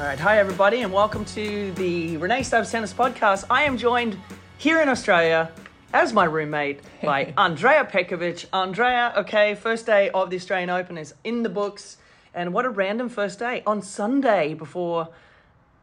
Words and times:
All 0.00 0.06
right, 0.06 0.18
hi 0.18 0.38
everybody, 0.38 0.80
and 0.80 0.90
welcome 0.90 1.26
to 1.26 1.72
the 1.72 2.16
Rennae 2.16 2.42
Stubbs 2.42 2.70
Tennis 2.70 2.94
Podcast. 2.94 3.44
I 3.50 3.64
am 3.64 3.76
joined 3.76 4.16
here 4.56 4.80
in 4.80 4.88
Australia 4.88 5.52
as 5.92 6.14
my 6.14 6.24
roommate 6.24 6.80
by 7.02 7.34
Andrea 7.36 7.84
Petkovic. 7.84 8.46
Andrea, 8.50 9.12
okay, 9.18 9.54
first 9.54 9.84
day 9.84 10.08
of 10.08 10.30
the 10.30 10.36
Australian 10.36 10.70
Open 10.70 10.96
is 10.96 11.12
in 11.22 11.42
the 11.42 11.50
books, 11.50 11.98
and 12.32 12.54
what 12.54 12.64
a 12.64 12.70
random 12.70 13.10
first 13.10 13.38
day 13.38 13.62
on 13.66 13.82
Sunday 13.82 14.54
before 14.54 15.10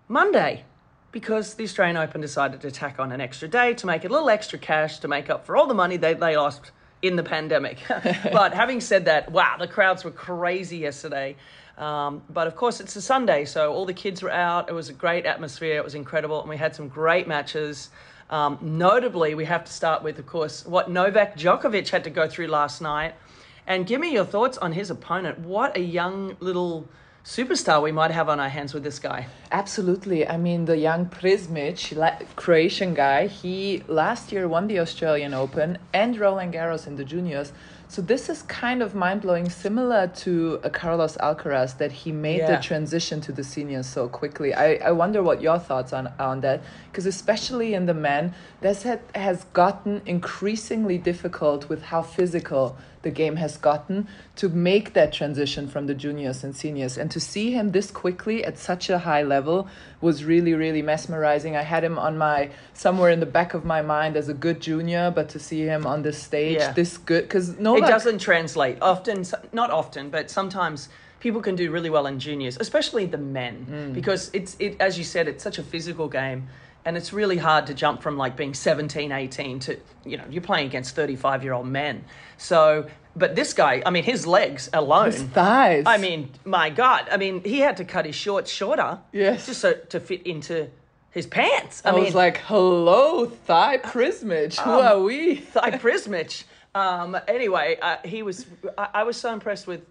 Monday, 0.08 0.64
because 1.12 1.54
the 1.54 1.66
Australian 1.66 1.98
Open 1.98 2.20
decided 2.20 2.60
to 2.62 2.72
tack 2.72 3.00
on 3.00 3.12
an 3.12 3.22
extra 3.22 3.48
day 3.48 3.76
to 3.76 3.86
make 3.86 4.04
a 4.04 4.08
little 4.08 4.32
extra 4.32 4.58
cash 4.58 4.98
to 4.98 5.08
make 5.08 5.30
up 5.30 5.46
for 5.46 5.56
all 5.56 5.68
the 5.68 5.76
money 5.76 5.96
they, 5.96 6.16
they 6.16 6.36
lost 6.36 6.72
in 7.04 7.18
the 7.18 7.24
pandemic. 7.24 7.78
but 8.34 8.56
having 8.56 8.82
said 8.82 9.06
that, 9.06 9.32
wow, 9.32 9.58
the 9.60 9.68
crowds 9.68 10.04
were 10.04 10.10
crazy 10.10 10.78
yesterday. 10.78 11.36
Um, 11.78 12.24
but 12.30 12.48
of 12.48 12.56
course, 12.56 12.80
it's 12.80 12.96
a 12.96 13.02
Sunday, 13.02 13.46
so 13.46 13.72
all 13.72 13.86
the 13.86 13.94
kids 13.94 14.24
were 14.24 14.32
out. 14.32 14.68
It 14.68 14.74
was 14.74 14.90
a 14.90 14.94
great 14.94 15.26
atmosphere. 15.26 15.78
It 15.78 15.84
was 15.84 15.96
incredible, 15.96 16.40
and 16.40 16.50
we 16.50 16.58
had 16.58 16.76
some 16.76 16.88
great 16.88 17.28
matches. 17.28 17.90
Um, 18.30 18.58
notably, 18.62 19.36
we 19.36 19.46
have 19.46 19.64
to 19.66 19.72
start 19.72 20.04
with, 20.04 20.18
of 20.20 20.26
course, 20.26 20.66
what 20.66 20.90
Novak 20.90 21.38
Djokovic 21.38 21.90
had 21.90 22.04
to 22.06 22.10
go 22.10 22.28
through 22.28 22.48
last 22.48 22.82
night. 22.82 23.14
And 23.68 23.86
give 23.86 24.02
me 24.02 24.12
your 24.12 24.26
thoughts 24.26 24.58
on 24.58 24.72
his 24.72 24.90
opponent. 24.90 25.40
What 25.40 25.78
a 25.78 25.82
young 25.82 26.36
little 26.40 26.88
superstar 27.24 27.84
we 27.84 27.92
might 27.92 28.12
have 28.12 28.30
on 28.30 28.40
our 28.40 28.48
hands 28.48 28.74
with 28.74 28.84
this 28.84 29.00
guy. 29.00 29.28
Absolutely. 29.52 30.26
I 30.26 30.38
mean, 30.38 30.64
the 30.64 30.78
young 30.78 31.08
Prizmic, 31.08 32.26
Croatian 32.38 32.94
guy, 32.94 33.28
he 33.28 33.84
last 33.88 34.32
year 34.32 34.48
won 34.48 34.68
the 34.68 34.80
Australian 34.80 35.34
Open 35.34 35.78
and 35.94 36.18
Roland 36.18 36.54
Garros 36.54 36.88
in 36.88 36.96
the 36.96 37.04
juniors. 37.04 37.52
So 37.90 38.02
this 38.02 38.28
is 38.30 38.42
kind 38.44 38.82
of 38.84 38.94
mind 38.94 39.22
blowing, 39.22 39.50
similar 39.50 40.08
to 40.08 40.60
a 40.62 40.70
Carlos 40.70 41.16
Alcaraz 41.18 41.78
that 41.78 41.92
he 41.92 42.12
made 42.12 42.40
Yeah. 42.40 42.58
the 42.58 42.62
transition 42.62 43.22
to 43.22 43.32
the 43.32 43.44
seniors 43.44 43.88
so 43.88 44.10
quickly. 44.10 44.54
I, 44.54 44.76
I 44.76 44.92
wonder 44.92 45.24
what 45.24 45.42
your 45.42 45.58
thoughts 45.58 45.94
on 45.94 46.12
on 46.20 46.42
that, 46.42 46.62
because 46.92 47.06
especially 47.06 47.74
in 47.74 47.86
the 47.86 47.94
men, 47.94 48.34
this 48.62 48.84
had, 48.84 49.00
has 49.16 49.46
gotten 49.54 50.02
increasingly 50.06 50.98
difficult 50.98 51.70
with 51.70 51.84
how 51.84 52.02
physical 52.02 52.76
the 53.08 53.12
game 53.24 53.38
has 53.38 53.56
gotten 53.56 54.06
to 54.36 54.50
make 54.50 54.88
that 54.92 55.14
transition 55.14 55.66
from 55.74 55.88
the 55.88 55.96
juniors 56.04 56.44
and 56.44 56.54
seniors. 56.54 56.98
And 56.98 57.10
to 57.12 57.22
see 57.22 57.48
him 57.58 57.72
this 57.72 57.90
quickly 57.90 58.44
at 58.44 58.58
such 58.58 58.90
a 58.90 59.00
high 59.00 59.24
level 59.24 59.58
was 60.02 60.26
really 60.26 60.54
really 60.64 60.82
mesmerizing. 60.82 61.56
I 61.56 61.66
had 61.74 61.84
him 61.90 61.98
on 62.08 62.14
my 62.18 62.50
somewhere 62.74 63.12
in 63.16 63.22
the 63.26 63.32
back 63.40 63.54
of 63.54 63.64
my 63.64 63.82
mind 63.82 64.18
as 64.22 64.28
a 64.28 64.38
good 64.46 64.60
junior 64.60 65.06
but 65.18 65.30
to 65.30 65.40
see 65.40 65.62
him 65.74 65.82
on 65.94 66.02
this 66.08 66.18
stage 66.30 66.60
Yeah. 66.60 66.74
this 66.74 66.98
good 66.98 67.24
because 67.28 67.48
no, 67.58 67.78
It 67.78 67.88
doesn't 67.96 68.20
translate. 68.20 68.78
Often, 68.82 69.18
not 69.54 69.70
often, 69.82 70.10
but 70.10 70.30
sometimes 70.30 70.90
people 71.26 71.42
can 71.48 71.56
do 71.56 71.72
really 71.72 71.92
well 71.96 72.08
in 72.12 72.20
juniors, 72.20 72.58
especially 72.60 73.06
the 73.16 73.24
men, 73.40 73.56
mm. 73.70 73.94
because 74.00 74.22
it's 74.34 74.52
it 74.60 74.72
as 74.88 74.98
you 75.00 75.06
said, 75.14 75.24
it's 75.32 75.44
such 75.50 75.58
a 75.64 75.66
physical 75.74 76.08
game. 76.22 76.42
And 76.88 76.96
it's 76.96 77.12
really 77.12 77.36
hard 77.36 77.68
to 77.68 77.74
jump 77.74 78.02
from 78.02 78.16
like 78.16 78.38
being 78.38 78.54
17, 78.54 79.12
18 79.12 79.60
to, 79.60 79.78
you 80.06 80.16
know, 80.16 80.24
you're 80.30 80.42
playing 80.42 80.68
against 80.68 80.96
35 80.96 81.44
year 81.44 81.52
old 81.52 81.68
men. 81.68 82.06
So, 82.38 82.88
but 83.14 83.36
this 83.36 83.52
guy, 83.54 83.84
I 83.86 83.90
mean, 83.90 84.06
his 84.06 84.26
legs 84.26 84.70
alone. 84.72 85.12
his 85.12 85.22
thighs 85.22 85.84
I 85.86 85.98
mean, 85.98 86.32
my 86.46 86.70
God. 86.70 87.10
I 87.12 87.18
mean, 87.18 87.44
he 87.44 87.60
had 87.60 87.76
to 87.78 87.84
cut 87.84 88.06
his 88.06 88.16
shorts 88.16 88.50
shorter. 88.50 89.00
Yes. 89.12 89.48
Just 89.48 89.60
so 89.60 89.74
to 89.74 90.00
fit 90.00 90.26
into 90.26 90.70
his 91.12 91.28
pants. 91.28 91.82
I, 91.84 91.90
I, 91.90 91.92
mean, 91.94 92.06
was 92.06 92.16
like, 92.16 92.38
hello, 92.38 93.26
thigh 93.26 93.80
Prizmic. 93.80 94.58
Who 94.58 94.72
Um, 94.72 94.86
are 94.86 95.02
we? 95.02 95.36
Thigh 95.36 95.72
Prizmic. 95.72 96.46
Um, 96.74 97.18
anyway, 97.28 97.78
uh, 97.82 97.98
he 98.06 98.24
was. 98.24 98.46
I, 98.78 98.88
I 98.94 99.04
was 99.04 99.18
so 99.18 99.34
impressed 99.34 99.68
with. 99.68 99.82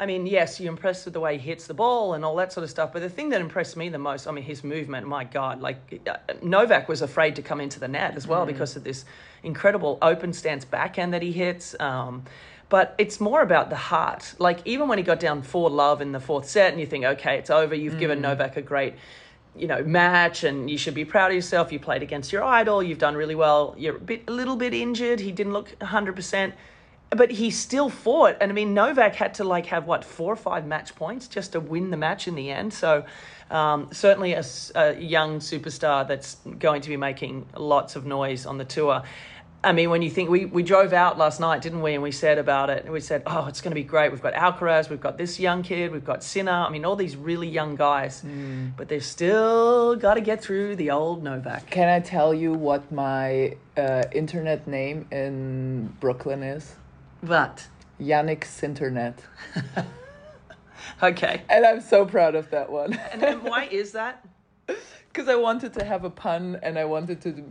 I 0.00 0.06
mean, 0.06 0.26
yes, 0.26 0.60
you're 0.60 0.70
impressed 0.70 1.06
with 1.06 1.14
the 1.14 1.20
way 1.20 1.38
he 1.38 1.48
hits 1.48 1.66
the 1.66 1.74
ball 1.74 2.14
and 2.14 2.24
all 2.24 2.36
that 2.36 2.52
sort 2.52 2.62
of 2.62 2.70
stuff. 2.70 2.92
But 2.92 3.02
the 3.02 3.08
thing 3.08 3.30
that 3.30 3.40
impressed 3.40 3.76
me 3.76 3.88
the 3.88 3.98
most, 3.98 4.28
I 4.28 4.30
mean, 4.30 4.44
his 4.44 4.62
movement. 4.62 5.08
My 5.08 5.24
God, 5.24 5.60
like 5.60 6.00
uh, 6.06 6.34
Novak 6.40 6.88
was 6.88 7.02
afraid 7.02 7.34
to 7.36 7.42
come 7.42 7.60
into 7.60 7.80
the 7.80 7.88
net 7.88 8.14
as 8.14 8.26
well 8.26 8.46
because 8.46 8.76
of 8.76 8.84
this 8.84 9.04
incredible 9.42 9.98
open 10.00 10.32
stance 10.32 10.64
backhand 10.64 11.14
that 11.14 11.22
he 11.22 11.32
hits. 11.32 11.74
Um, 11.80 12.22
but 12.68 12.94
it's 12.98 13.18
more 13.18 13.42
about 13.42 13.70
the 13.70 13.76
heart. 13.76 14.34
Like 14.38 14.60
even 14.64 14.86
when 14.86 14.98
he 14.98 15.04
got 15.04 15.18
down 15.18 15.42
four 15.42 15.68
love 15.68 16.00
in 16.00 16.12
the 16.12 16.20
fourth 16.20 16.48
set, 16.48 16.70
and 16.70 16.80
you 16.80 16.86
think, 16.86 17.04
okay, 17.04 17.36
it's 17.36 17.50
over. 17.50 17.74
You've 17.74 17.98
given 17.98 18.20
Novak 18.20 18.56
a 18.56 18.62
great 18.62 18.94
you 19.56 19.66
know 19.66 19.82
match 19.82 20.44
and 20.44 20.70
you 20.70 20.78
should 20.78 20.94
be 20.94 21.04
proud 21.04 21.32
of 21.32 21.34
yourself 21.34 21.72
you 21.72 21.80
played 21.80 22.02
against 22.02 22.32
your 22.32 22.44
idol 22.44 22.80
you've 22.80 22.98
done 22.98 23.16
really 23.16 23.34
well 23.34 23.74
you're 23.76 23.96
a 23.96 23.98
bit 23.98 24.22
a 24.28 24.30
little 24.30 24.54
bit 24.54 24.72
injured 24.72 25.18
he 25.18 25.32
didn't 25.32 25.52
look 25.52 25.76
100% 25.80 26.52
but 27.10 27.30
he 27.30 27.50
still 27.50 27.88
fought 27.88 28.36
and 28.40 28.50
i 28.50 28.54
mean 28.54 28.74
novak 28.74 29.14
had 29.14 29.34
to 29.34 29.44
like 29.44 29.66
have 29.66 29.86
what 29.86 30.04
four 30.04 30.32
or 30.32 30.36
five 30.36 30.66
match 30.66 30.94
points 30.94 31.26
just 31.26 31.52
to 31.52 31.60
win 31.60 31.90
the 31.90 31.96
match 31.96 32.28
in 32.28 32.34
the 32.34 32.50
end 32.50 32.72
so 32.72 33.04
um, 33.50 33.88
certainly 33.92 34.34
a 34.34 34.44
young 35.00 35.38
superstar 35.38 36.06
that's 36.06 36.34
going 36.58 36.82
to 36.82 36.88
be 36.90 36.98
making 36.98 37.46
lots 37.56 37.96
of 37.96 38.04
noise 38.04 38.44
on 38.44 38.58
the 38.58 38.64
tour 38.66 39.02
I 39.62 39.72
mean, 39.72 39.90
when 39.90 40.02
you 40.02 40.10
think 40.10 40.30
we, 40.30 40.44
we 40.44 40.62
drove 40.62 40.92
out 40.92 41.18
last 41.18 41.40
night, 41.40 41.62
didn't 41.62 41.82
we? 41.82 41.94
And 41.94 42.02
we 42.02 42.12
said 42.12 42.38
about 42.38 42.70
it, 42.70 42.84
and 42.84 42.92
we 42.92 43.00
said, 43.00 43.24
oh, 43.26 43.46
it's 43.46 43.60
going 43.60 43.72
to 43.72 43.74
be 43.74 43.82
great. 43.82 44.12
We've 44.12 44.22
got 44.22 44.34
Alcaraz, 44.34 44.88
we've 44.88 45.00
got 45.00 45.18
this 45.18 45.40
young 45.40 45.64
kid, 45.64 45.90
we've 45.90 46.04
got 46.04 46.22
Sinner. 46.22 46.52
I 46.52 46.70
mean, 46.70 46.84
all 46.84 46.94
these 46.94 47.16
really 47.16 47.48
young 47.48 47.74
guys, 47.74 48.24
but 48.76 48.88
they've 48.88 49.04
still 49.04 49.96
got 49.96 50.14
to 50.14 50.20
get 50.20 50.40
through 50.40 50.76
the 50.76 50.92
old 50.92 51.24
Novak. 51.24 51.68
Can 51.70 51.88
I 51.88 51.98
tell 51.98 52.32
you 52.32 52.52
what 52.52 52.90
my 52.92 53.56
uh, 53.76 54.04
internet 54.12 54.68
name 54.68 55.08
in 55.10 55.92
Brooklyn 55.98 56.44
is? 56.44 56.76
But 57.22 57.66
Jannick 58.00 58.40
Sinternet. 58.40 59.14
okay, 61.02 61.42
And 61.48 61.66
I'm 61.66 61.80
so 61.80 62.04
proud 62.04 62.34
of 62.34 62.50
that 62.50 62.70
one. 62.70 62.94
and 63.12 63.20
then 63.22 63.42
why 63.42 63.64
is 63.70 63.92
that? 63.92 64.26
Because 64.66 65.28
I 65.28 65.34
wanted 65.34 65.72
to 65.74 65.84
have 65.84 66.04
a 66.04 66.10
pun 66.10 66.60
and 66.62 66.78
I 66.78 66.84
wanted 66.84 67.20
to 67.22 67.42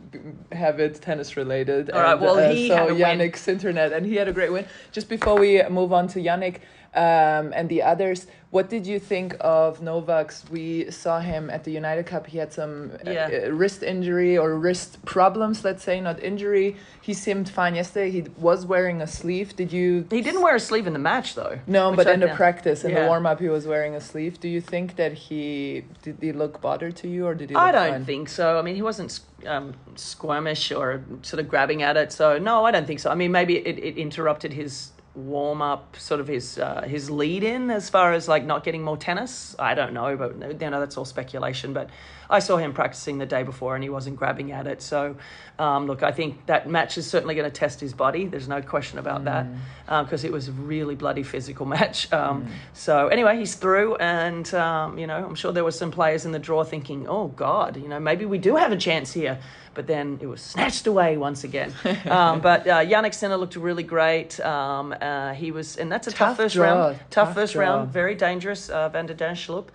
have 0.55 0.79
it 0.79 1.01
tennis 1.01 1.35
related. 1.35 1.89
All 1.89 2.01
right, 2.01 2.13
and, 2.13 2.21
well, 2.21 2.37
uh, 2.37 2.49
he 2.49 2.69
so 2.69 2.75
had 2.75 2.89
a 2.89 2.93
win. 2.93 3.01
Jannick 3.01 3.33
Sinternet, 3.33 3.91
and 3.91 4.05
he 4.05 4.15
had 4.15 4.27
a 4.29 4.31
great 4.33 4.51
win. 4.51 4.65
Just 4.91 5.09
before 5.09 5.37
we 5.37 5.61
move 5.63 5.91
on 5.91 6.07
to 6.09 6.19
Yannick 6.19 6.59
um, 6.97 7.53
and 7.55 7.69
the 7.69 7.81
others, 7.83 8.25
what 8.49 8.69
did 8.69 8.87
you 8.87 8.97
think 8.97 9.35
of 9.41 9.81
Novak's? 9.81 10.43
We 10.49 10.89
saw 10.89 11.19
him 11.19 11.49
at 11.49 11.63
the 11.63 11.71
United 11.71 12.05
Cup. 12.05 12.25
He 12.27 12.37
had 12.37 12.51
some 12.51 12.91
uh, 13.05 13.11
Yeah. 13.11 13.29
uh, 13.47 13.51
wrist 13.51 13.83
injury 13.83 14.37
or 14.37 14.55
wrist 14.55 14.91
problems, 15.05 15.63
let's 15.63 15.83
say, 15.83 16.01
not 16.01 16.17
injury. 16.23 16.75
He 17.01 17.13
seemed 17.13 17.47
fine 17.49 17.75
yesterday. 17.75 18.09
He 18.09 18.21
was 18.37 18.65
wearing 18.65 19.01
a 19.01 19.07
sleeve. 19.07 19.55
Did 19.55 19.71
you? 19.71 20.07
He 20.09 20.21
didn't 20.21 20.41
wear 20.41 20.55
a 20.55 20.59
sleeve 20.59 20.87
in 20.87 20.93
the 20.93 21.05
match, 21.11 21.35
though. 21.35 21.59
No, 21.67 21.83
but 21.95 22.07
I 22.07 22.13
in 22.13 22.19
the 22.19 22.29
practice, 22.29 22.83
in 22.83 22.91
Yeah. 22.91 23.01
the 23.01 23.07
warm 23.07 23.25
up, 23.25 23.39
he 23.39 23.49
was 23.49 23.67
wearing 23.67 23.93
a 23.95 24.01
sleeve. 24.01 24.39
Do 24.39 24.47
you 24.55 24.61
think 24.61 24.95
that 24.95 25.13
he 25.13 25.83
did 26.01 26.17
he 26.21 26.31
look 26.31 26.59
bothered 26.61 26.95
to 27.01 27.07
you, 27.07 27.27
or 27.27 27.35
did 27.35 27.49
he? 27.51 27.55
I 27.55 27.71
don't 27.71 27.91
fine? 27.91 28.05
think 28.05 28.29
so. 28.29 28.57
I 28.59 28.61
mean, 28.63 28.75
he 28.75 28.81
wasn't 28.81 29.19
um, 29.45 29.73
squirmish 29.95 30.75
or 30.75 31.03
sort 31.21 31.39
of 31.41 31.47
grabbing 31.49 31.83
at 31.83 31.95
it. 31.97 32.11
So 32.11 32.37
no, 32.39 32.65
I 32.65 32.71
don't 32.71 32.87
think 32.87 32.99
so. 33.01 33.09
I 33.11 33.15
mean, 33.15 33.31
maybe 33.31 33.57
it, 33.57 33.77
it 33.77 33.97
interrupted 33.97 34.53
his 34.53 34.91
warm 35.17 35.61
up, 35.61 35.97
sort 35.97 36.21
of 36.21 36.27
his 36.27 36.59
uh, 36.59 36.83
his 36.83 37.09
lead 37.09 37.43
in 37.43 37.71
as 37.71 37.89
far 37.89 38.13
as 38.13 38.27
like 38.27 38.45
not 38.45 38.63
getting 38.63 38.83
more 38.83 38.97
tennis. 38.97 39.55
I 39.57 39.73
don't 39.73 39.93
know, 39.93 40.15
but 40.15 40.61
you 40.61 40.69
know 40.69 40.79
that's 40.79 40.97
all 40.97 41.05
speculation. 41.05 41.73
But 41.73 41.89
I 42.29 42.39
saw 42.39 42.57
him 42.57 42.73
practicing 42.73 43.17
the 43.17 43.25
day 43.25 43.43
before, 43.43 43.75
and 43.75 43.83
he 43.83 43.89
wasn't 43.89 44.17
grabbing 44.17 44.51
at 44.51 44.67
it. 44.67 44.81
So, 44.81 45.15
um, 45.59 45.87
look, 45.87 46.03
I 46.03 46.11
think 46.11 46.45
that 46.47 46.69
match 46.69 46.97
is 46.97 47.07
certainly 47.07 47.35
going 47.35 47.49
to 47.49 47.55
test 47.55 47.79
his 47.79 47.93
body. 47.93 48.25
There's 48.27 48.47
no 48.47 48.61
question 48.61 48.99
about 48.99 49.25
that 49.25 49.47
because 50.03 50.23
it 50.23 50.31
was 50.31 50.47
a 50.47 50.51
really 50.51 50.95
bloody 50.95 51.23
physical 51.23 51.65
match. 51.77 52.11
Um, 52.11 52.47
So 52.73 53.07
anyway, 53.07 53.37
he's 53.37 53.55
through, 53.55 53.95
and 53.95 54.51
um, 54.53 54.97
you 54.97 55.07
know 55.07 55.17
I'm 55.25 55.35
sure 55.35 55.51
there 55.51 55.63
were 55.63 55.71
some 55.71 55.91
players 55.91 56.25
in 56.25 56.31
the 56.31 56.39
draw 56.39 56.63
thinking, 56.63 57.07
oh 57.07 57.27
God, 57.29 57.77
you 57.77 57.87
know 57.87 57.99
maybe 57.99 58.25
we 58.25 58.37
do 58.37 58.55
have 58.55 58.71
a 58.71 58.77
chance 58.77 59.11
here. 59.13 59.39
But 59.73 59.85
then 59.85 60.17
it 60.21 60.25
was 60.25 60.41
snatched 60.41 60.87
away 60.87 61.17
once 61.17 61.43
again. 61.43 61.71
um, 62.09 62.41
but 62.41 62.67
uh, 62.67 62.83
Jannik 62.83 63.13
Sinner 63.13 63.37
looked 63.37 63.55
really 63.55 63.83
great. 63.83 64.39
Um, 64.39 64.91
uh, 64.99 65.33
he 65.33 65.51
was, 65.51 65.77
and 65.77 65.91
that's 65.91 66.07
a 66.07 66.11
tough, 66.11 66.29
Tough 66.29 66.37
first 66.37 66.55
draw, 66.55 66.65
round. 66.65 66.95
Tough, 66.97 67.09
tough 67.27 67.35
first 67.35 67.53
draw. 67.53 67.61
round. 67.61 67.91
Very 67.91 68.15
dangerous, 68.15 68.69
uh, 68.71 68.89
Van 68.89 69.05
de 69.05 69.13
Zandschulp. 69.13 69.67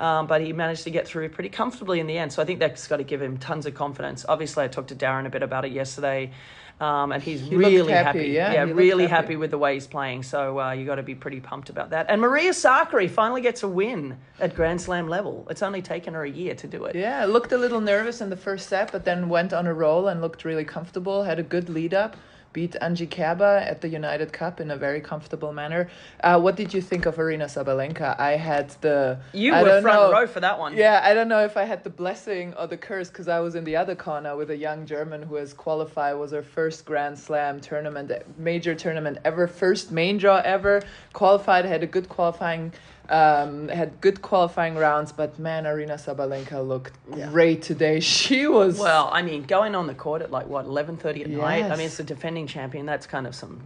Um, 0.00 0.26
but 0.26 0.40
he 0.40 0.54
managed 0.54 0.84
to 0.84 0.90
get 0.90 1.06
through 1.06 1.28
pretty 1.28 1.50
comfortably 1.50 2.00
in 2.00 2.06
the 2.06 2.16
end. 2.16 2.32
So 2.32 2.40
I 2.40 2.46
think 2.46 2.58
that's 2.58 2.88
got 2.88 2.96
to 2.96 3.04
give 3.04 3.20
him 3.20 3.36
tons 3.36 3.66
of 3.66 3.74
confidence. 3.74 4.24
Obviously, 4.26 4.64
I 4.64 4.68
talked 4.68 4.88
to 4.88 4.96
Darren 4.96 5.26
a 5.26 5.30
bit 5.30 5.42
about 5.42 5.66
it 5.66 5.72
yesterday. 5.72 6.32
Um, 6.80 7.12
and 7.12 7.22
he's 7.22 7.42
looked 7.42 7.56
really 7.56 7.92
happy, 7.92 8.18
happy. 8.18 8.28
yeah, 8.30 8.64
he 8.64 8.72
really 8.72 9.06
happy. 9.06 9.22
happy 9.22 9.36
with 9.36 9.50
the 9.50 9.58
way 9.58 9.74
he's 9.74 9.86
playing. 9.86 10.22
So 10.22 10.58
uh, 10.58 10.72
you 10.72 10.86
got 10.86 10.94
to 10.94 11.02
be 11.02 11.14
pretty 11.14 11.38
pumped 11.38 11.68
about 11.68 11.90
that. 11.90 12.06
And 12.08 12.22
Maria 12.22 12.52
Sakkari 12.52 13.10
finally 13.10 13.42
gets 13.42 13.62
a 13.62 13.68
win 13.68 14.16
at 14.40 14.56
Grand 14.56 14.80
Slam 14.80 15.06
level. 15.06 15.46
It's 15.50 15.62
only 15.62 15.82
taken 15.82 16.14
her 16.14 16.24
a 16.24 16.30
year 16.30 16.54
to 16.54 16.66
do 16.66 16.86
it. 16.86 16.96
Yeah, 16.96 17.26
looked 17.26 17.52
a 17.52 17.58
little 17.58 17.82
nervous 17.82 18.22
in 18.22 18.30
the 18.30 18.36
first 18.36 18.70
set, 18.70 18.92
but 18.92 19.04
then 19.04 19.28
went 19.28 19.52
on 19.52 19.66
a 19.66 19.74
roll 19.74 20.08
and 20.08 20.22
looked 20.22 20.46
really 20.46 20.64
comfortable. 20.64 21.22
Had 21.22 21.38
a 21.38 21.42
good 21.42 21.68
lead 21.68 21.92
up. 21.92 22.16
Beat 22.52 22.74
Angie 22.80 23.06
Kerber 23.06 23.58
at 23.58 23.80
the 23.80 23.88
United 23.88 24.32
Cup 24.32 24.60
in 24.60 24.72
a 24.72 24.76
very 24.76 25.00
comfortable 25.00 25.52
manner. 25.52 25.88
Uh, 26.24 26.40
what 26.40 26.56
did 26.56 26.74
you 26.74 26.80
think 26.80 27.06
of 27.06 27.16
Aryna 27.16 27.44
Sabalenka? 27.44 28.18
I 28.18 28.32
had 28.32 28.70
the 28.80 29.20
You 29.32 29.54
I 29.54 29.62
were 29.62 29.80
front 29.80 30.00
know. 30.00 30.12
row 30.12 30.26
for 30.26 30.40
that 30.40 30.58
one. 30.58 30.76
Yeah, 30.76 31.00
I 31.04 31.14
don't 31.14 31.28
know 31.28 31.44
if 31.44 31.56
I 31.56 31.62
had 31.64 31.84
the 31.84 31.90
blessing 31.90 32.52
or 32.58 32.66
the 32.66 32.76
curse 32.76 33.08
because 33.08 33.28
I 33.28 33.38
was 33.38 33.54
in 33.54 33.62
the 33.62 33.76
other 33.76 33.94
corner 33.94 34.36
with 34.36 34.50
a 34.50 34.56
young 34.56 34.84
German 34.84 35.22
who 35.22 35.36
has 35.36 35.54
qualified. 35.54 36.16
Was 36.16 36.32
her 36.32 36.42
first 36.42 36.84
Grand 36.84 37.16
Slam 37.16 37.60
tournament, 37.60 38.10
major 38.36 38.74
tournament 38.74 39.18
ever, 39.24 39.46
first 39.46 39.92
main 39.92 40.18
draw 40.18 40.38
ever. 40.44 40.82
Qualified, 41.12 41.64
had 41.64 41.84
a 41.84 41.86
good 41.86 42.08
qualifying, 42.08 42.72
um, 43.10 43.68
had 43.68 44.00
good 44.00 44.22
qualifying 44.22 44.76
rounds. 44.76 45.12
But 45.12 45.38
man, 45.38 45.64
Aryna 45.64 45.94
Sabalenka 45.94 46.66
looked 46.66 46.94
great 47.10 47.62
today. 47.62 48.00
She 48.20 48.46
was 48.46 48.78
Well, 48.78 49.10
I 49.12 49.22
mean, 49.22 49.42
going 49.42 49.74
on 49.74 49.86
the 49.86 49.94
court 49.94 50.22
at 50.22 50.30
like 50.30 50.46
what 50.46 50.64
eleven 50.64 50.96
thirty 50.96 51.22
at 51.22 51.30
night. 51.30 51.64
I 51.64 51.76
mean, 51.76 51.86
it's 51.86 51.96
the 51.96 52.04
defending 52.04 52.46
champion. 52.46 52.86
That's 52.86 53.06
kind 53.06 53.26
of 53.26 53.34
some 53.34 53.60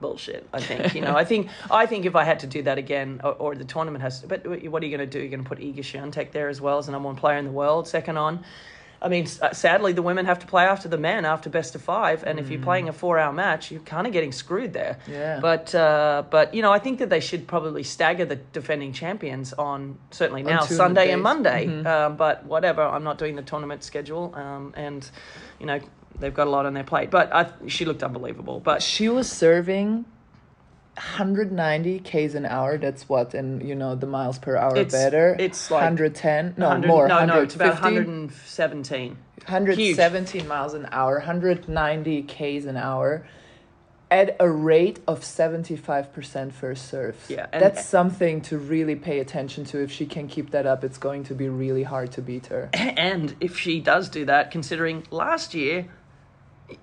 bullshit. 0.00 0.46
I 0.52 0.60
think. 0.60 0.94
You 0.94 1.02
know, 1.02 1.16
I 1.16 1.24
think 1.24 1.48
I 1.70 1.86
think 1.86 2.04
if 2.04 2.16
I 2.16 2.24
had 2.24 2.40
to 2.40 2.46
do 2.46 2.62
that 2.62 2.78
again, 2.78 3.20
or, 3.22 3.32
or 3.32 3.54
the 3.54 3.64
tournament 3.64 4.02
has. 4.02 4.20
To, 4.20 4.26
but 4.26 4.46
what 4.46 4.82
are 4.82 4.86
you 4.86 4.96
going 4.96 4.98
to 4.98 5.06
do? 5.06 5.20
You're 5.20 5.28
going 5.28 5.44
to 5.44 5.48
put 5.48 5.58
Iga 5.58 5.78
Swiatek 5.78 6.32
there 6.32 6.48
as 6.48 6.60
well 6.60 6.78
as 6.78 6.86
the 6.86 6.92
number 6.92 7.06
one 7.06 7.16
player 7.16 7.38
in 7.38 7.44
the 7.44 7.52
world, 7.52 7.86
second 7.86 8.16
on. 8.16 8.44
I 9.02 9.08
mean, 9.08 9.26
uh, 9.40 9.52
sadly, 9.52 9.92
the 9.92 10.02
women 10.02 10.26
have 10.26 10.40
to 10.40 10.46
play 10.46 10.64
after 10.64 10.88
the 10.88 10.98
men 10.98 11.24
after 11.24 11.48
best 11.48 11.74
of 11.74 11.80
five, 11.80 12.22
and 12.24 12.38
if 12.38 12.50
you're 12.50 12.60
playing 12.60 12.88
a 12.88 12.92
four-hour 12.92 13.32
match, 13.32 13.70
you're 13.70 13.80
kind 13.80 14.06
of 14.06 14.12
getting 14.12 14.30
screwed 14.30 14.74
there. 14.74 14.98
Yeah. 15.08 15.40
But 15.40 15.74
uh, 15.74 16.24
but 16.28 16.52
you 16.52 16.60
know, 16.60 16.70
I 16.70 16.78
think 16.78 16.98
that 16.98 17.08
they 17.08 17.20
should 17.20 17.46
probably 17.46 17.82
stagger 17.82 18.26
the 18.26 18.36
defending 18.36 18.92
champions 18.92 19.54
on 19.54 19.98
certainly 20.10 20.42
now 20.42 20.60
two 20.60 20.74
Sunday 20.74 21.12
and. 21.12 21.22
Monday. 21.22 21.66
Mm-hmm. 21.66 21.86
Um, 21.86 22.16
but 22.16 22.44
whatever, 22.44 22.82
I'm 22.82 23.04
not 23.04 23.18
doing 23.18 23.36
the 23.36 23.42
tournament 23.42 23.84
schedule, 23.84 24.34
um, 24.34 24.74
and 24.76 25.08
you 25.58 25.66
know 25.66 25.80
they've 26.18 26.34
got 26.34 26.46
a 26.46 26.50
lot 26.50 26.66
on 26.66 26.74
their 26.74 26.84
plate. 26.84 27.10
But 27.10 27.32
I, 27.32 27.50
she 27.68 27.84
looked 27.84 28.02
unbelievable. 28.02 28.60
But 28.60 28.82
she 28.82 29.08
was 29.08 29.30
serving 29.30 30.04
190 31.00 32.00
k's 32.00 32.34
an 32.34 32.44
hour 32.44 32.76
that's 32.76 33.08
what 33.08 33.32
and 33.32 33.66
you 33.66 33.74
know 33.74 33.94
the 33.94 34.06
miles 34.06 34.38
per 34.38 34.54
hour 34.54 34.76
It's- 34.76 34.92
better 34.92 35.34
it's 35.38 35.70
like 35.70 35.80
110 35.82 36.54
no 36.58 36.68
100 36.68 36.86
more 36.86 37.08
No, 37.08 37.24
no, 37.24 37.40
it's 37.40 37.54
about 37.54 37.72
150, 37.80 37.96
117. 38.28 39.16
117 39.46 40.46
miles 40.46 40.74
an 40.74 40.86
hour 40.92 41.14
190 41.14 42.22
k's 42.24 42.66
an 42.66 42.76
hour 42.76 43.24
at 44.10 44.36
a 44.40 44.50
rate 44.50 44.98
of 45.06 45.20
75% 45.20 46.50
first 46.52 46.88
serve. 46.88 47.16
Yeah, 47.28 47.46
That's 47.52 47.86
something 47.86 48.40
to 48.42 48.58
really 48.58 48.96
pay 48.96 49.20
attention 49.20 49.64
to. 49.66 49.78
If 49.78 49.92
she 49.92 50.04
can 50.04 50.26
keep 50.26 50.50
that 50.50 50.66
up, 50.66 50.82
it's 50.82 50.98
going 50.98 51.22
to 51.24 51.34
be 51.34 51.48
really 51.48 51.84
hard 51.84 52.10
to 52.12 52.20
beat 52.20 52.46
her. 52.46 52.70
And 52.74 53.36
if 53.40 53.56
she 53.56 53.78
does 53.78 54.08
do 54.08 54.24
that, 54.24 54.50
considering 54.50 55.04
last 55.12 55.54
year, 55.54 55.86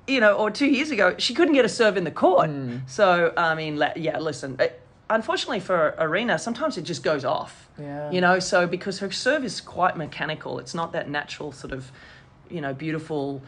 you 0.08 0.20
know, 0.20 0.34
or 0.34 0.52
two 0.52 0.68
years 0.68 0.92
ago, 0.92 1.16
she 1.18 1.34
couldn't 1.34 1.54
get 1.54 1.66
a 1.66 1.70
serve 1.70 1.98
in 1.98 2.04
the 2.04 2.12
court. 2.12 2.50
Hmm. 2.50 2.78
So, 2.88 3.34
I 3.38 3.56
mean, 3.56 3.82
yeah, 3.96 4.20
listen. 4.20 4.58
uh, 4.60 4.68
Unfortunately 5.10 5.62
for 5.62 5.96
Aryna, 5.98 6.38
sometimes 6.38 6.78
it 6.78 6.82
just 6.82 7.02
goes 7.02 7.24
off. 7.24 7.70
Yeah. 7.80 8.12
You 8.12 8.20
know, 8.20 8.40
so 8.40 8.68
because 8.68 9.00
her 9.00 9.10
serve 9.10 9.46
is 9.46 9.62
quite 9.62 9.96
mechanical, 9.96 10.60
it's 10.60 10.74
not 10.74 10.92
that 10.92 11.10
natural 11.10 11.54
sort 11.54 11.72
of, 11.72 11.90
you 12.50 12.60
know, 12.60 12.74
beautiful 12.74 13.42